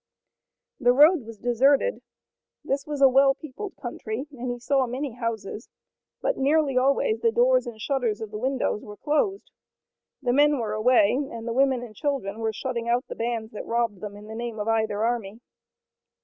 The 0.79 0.93
road 0.93 1.27
was 1.27 1.37
deserted. 1.37 2.01
This 2.63 2.87
was 2.87 3.01
a 3.03 3.07
well 3.07 3.35
peopled 3.35 3.75
country, 3.79 4.25
and 4.31 4.49
he 4.49 4.57
saw 4.57 4.87
many 4.87 5.11
houses, 5.11 5.69
but 6.23 6.37
nearly 6.39 6.75
always 6.75 7.19
the 7.19 7.31
doors 7.31 7.67
and 7.67 7.79
shutters 7.79 8.19
of 8.19 8.31
the 8.31 8.39
windows 8.39 8.83
were 8.83 8.97
closed. 8.97 9.51
The 10.19 10.33
men 10.33 10.57
were 10.57 10.73
away, 10.73 11.11
and 11.13 11.47
the 11.47 11.53
women 11.53 11.83
and 11.83 11.95
children 11.95 12.39
were 12.39 12.51
shutting 12.51 12.89
out 12.89 13.05
the 13.09 13.15
bands 13.15 13.51
that 13.51 13.67
robbed 13.67 14.03
in 14.03 14.25
the 14.25 14.33
name 14.33 14.57
of 14.57 14.67
either 14.67 15.03
army. 15.03 15.39